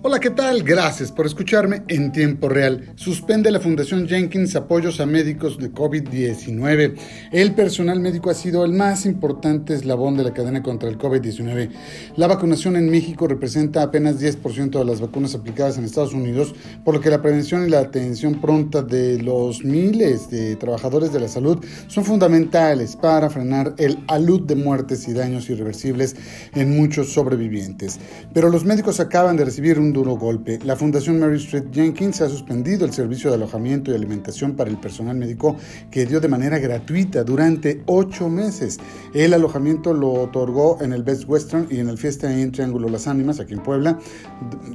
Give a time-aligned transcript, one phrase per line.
[0.00, 0.62] Hola, ¿qué tal?
[0.62, 2.92] Gracias por escucharme en tiempo real.
[2.94, 6.94] Suspende la Fundación Jenkins apoyos a médicos de COVID-19.
[7.32, 11.70] El personal médico ha sido el más importante eslabón de la cadena contra el COVID-19.
[12.14, 16.54] La vacunación en México representa apenas 10% de las vacunas aplicadas en Estados Unidos,
[16.84, 21.18] por lo que la prevención y la atención pronta de los miles de trabajadores de
[21.18, 21.58] la salud
[21.88, 26.14] son fundamentales para frenar el alud de muertes y daños irreversibles
[26.54, 27.98] en muchos sobrevivientes.
[28.32, 30.58] Pero los médicos acaban de recibir un duro golpe.
[30.64, 34.78] La Fundación Mary Street Jenkins ha suspendido el servicio de alojamiento y alimentación para el
[34.78, 35.56] personal médico
[35.90, 38.78] que dio de manera gratuita durante ocho meses.
[39.14, 43.08] El alojamiento lo otorgó en el Best Western y en el Fiesta en Triángulo Las
[43.08, 43.98] Ánimas, aquí en Puebla,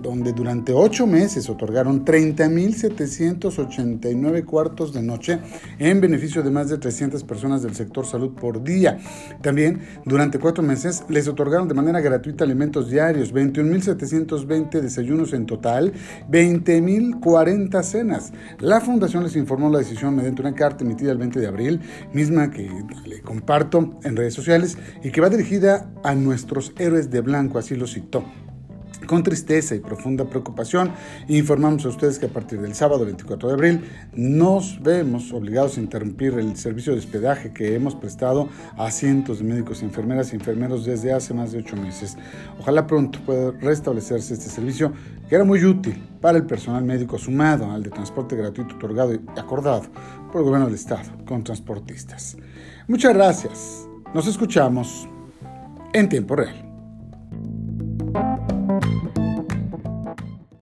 [0.01, 5.39] donde durante ocho meses otorgaron 30.789 cuartos de noche
[5.79, 8.99] en beneficio de más de 300 personas del sector salud por día.
[9.41, 15.45] También durante cuatro meses les otorgaron de manera gratuita alimentos diarios, 21.720 desayunos ayunos en
[15.45, 15.93] total,
[16.29, 18.33] 20.040 cenas.
[18.59, 21.81] La fundación les informó la decisión mediante una carta emitida el 20 de abril,
[22.13, 22.69] misma que
[23.05, 27.75] le comparto en redes sociales y que va dirigida a nuestros héroes de blanco, así
[27.75, 28.23] lo citó.
[29.13, 30.91] Con tristeza y profunda preocupación,
[31.27, 33.81] informamos a ustedes que a partir del sábado 24 de abril
[34.15, 39.43] nos vemos obligados a interrumpir el servicio de hospedaje que hemos prestado a cientos de
[39.43, 42.17] médicos enfermeras y enfermeros desde hace más de ocho meses.
[42.59, 44.91] Ojalá pronto pueda restablecerse este servicio
[45.29, 49.21] que era muy útil para el personal médico sumado al de transporte gratuito otorgado y
[49.37, 49.83] acordado
[50.31, 52.35] por el gobierno del estado con transportistas.
[52.87, 53.87] Muchas gracias.
[54.11, 55.07] Nos escuchamos
[55.93, 56.72] en tiempo real.